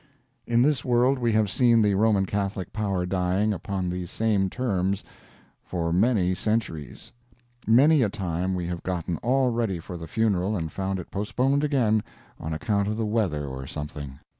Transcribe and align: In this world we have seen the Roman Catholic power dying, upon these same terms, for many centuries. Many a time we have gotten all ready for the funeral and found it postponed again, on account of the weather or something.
In 0.47 0.63
this 0.63 0.83
world 0.83 1.19
we 1.19 1.31
have 1.33 1.47
seen 1.47 1.83
the 1.83 1.93
Roman 1.93 2.25
Catholic 2.25 2.73
power 2.73 3.05
dying, 3.05 3.53
upon 3.53 3.87
these 3.87 4.09
same 4.09 4.49
terms, 4.49 5.03
for 5.61 5.93
many 5.93 6.33
centuries. 6.33 7.11
Many 7.67 8.01
a 8.01 8.09
time 8.09 8.55
we 8.55 8.65
have 8.65 8.81
gotten 8.81 9.17
all 9.17 9.51
ready 9.51 9.77
for 9.77 9.97
the 9.97 10.07
funeral 10.07 10.57
and 10.57 10.71
found 10.71 10.97
it 10.99 11.11
postponed 11.11 11.63
again, 11.63 12.01
on 12.39 12.51
account 12.51 12.87
of 12.87 12.97
the 12.97 13.05
weather 13.05 13.45
or 13.45 13.67
something. 13.67 14.17